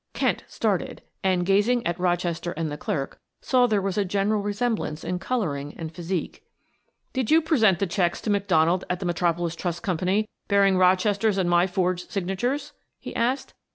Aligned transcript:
Kent 0.15 0.43
started 0.47 1.03
and, 1.23 1.45
gazing 1.45 1.85
at 1.85 1.99
Rochester 1.99 2.53
and 2.53 2.71
the 2.71 2.75
clerk, 2.77 3.19
saw 3.39 3.67
there 3.67 3.79
was 3.83 3.99
a 3.99 4.03
general 4.03 4.41
resemblance 4.41 5.03
in 5.03 5.19
coloring 5.19 5.75
and 5.77 5.93
physique. 5.93 6.43
"Did 7.13 7.29
you 7.29 7.39
present 7.39 7.77
the 7.77 7.85
checks 7.85 8.19
to 8.21 8.31
McDonald 8.31 8.83
at 8.89 8.99
the 8.99 9.05
Metropolis 9.05 9.55
Trust 9.55 9.83
Company 9.83 10.27
bearing 10.47 10.75
Rochester's 10.79 11.37
and 11.37 11.47
my 11.51 11.67
forged 11.67 12.09
signatures?" 12.09 12.73
he 12.99 13.15
asked. 13.15 13.53